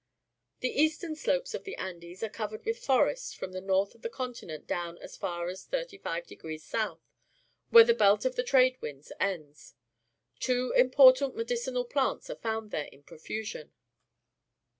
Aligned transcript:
The 0.61 0.81
ea.stern 0.81 1.15
slopes 1.15 1.53
of 1.53 1.63
the 1.63 1.75
.\ndes 1.79 2.23
are 2.23 2.29
cov 2.29 2.53
ered 2.53 2.65
with 2.65 2.83
forest 2.83 3.37
from 3.37 3.51
the 3.51 3.61
north 3.61 3.93
of 3.93 4.01
the 4.01 4.09
con 4.09 4.33
tinent 4.33 4.65
down 4.65 4.97
as 4.97 5.15
far 5.15 5.47
as 5.47 5.67
35° 5.67 6.91
8., 6.91 6.97
where 7.69 7.83
the 7.83 7.93
belt 7.93 8.25
of 8.25 8.35
the 8.35 8.41
trade 8.41 8.81
winds 8.81 9.11
ends. 9.19 9.75
Two 10.39 10.71
important 10.75 11.35
medicinal 11.35 11.85
plants 11.85 12.31
are 12.31 12.35
found 12.35 12.71
there 12.71 12.89
in 12.91 13.03
profusion. 13.03 13.73